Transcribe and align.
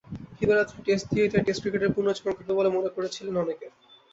দিবারাত্রির 0.37 0.85
test 0.87 1.05
দিয়েই 1.11 1.31
তাই 1.31 1.43
test 1.45 1.61
ক্রিকেটের 1.61 1.95
পুনর্জাগরণ 1.95 2.35
ঘটবে 2.37 2.57
বলে 2.57 2.69
মনে 2.71 2.89
করছিলেন 2.95 3.35
অনেকে। 3.43 3.67